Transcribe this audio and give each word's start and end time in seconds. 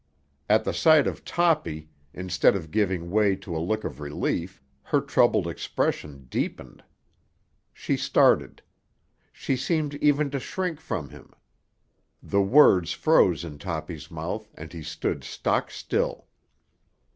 At 0.49 0.63
the 0.63 0.73
sight 0.73 1.05
of 1.05 1.23
Toppy, 1.23 1.87
instead 2.11 2.55
of 2.55 2.71
giving 2.71 3.11
way 3.11 3.35
to 3.35 3.55
a 3.55 3.61
look 3.63 3.83
of 3.83 3.99
relief, 3.99 4.59
her 4.81 4.99
troubled 4.99 5.45
expression 5.45 6.23
deepened. 6.27 6.83
She 7.71 7.95
started. 7.97 8.63
She 9.31 9.55
seemed 9.55 9.93
even 10.01 10.31
to 10.31 10.39
shrink 10.39 10.79
from 10.79 11.09
him. 11.09 11.33
The 12.23 12.41
words 12.41 12.93
froze 12.93 13.43
in 13.43 13.59
Toppy's 13.59 14.09
mouth 14.09 14.49
and 14.55 14.73
he 14.73 14.81
stood 14.81 15.23
stock 15.23 15.69
still. 15.69 16.25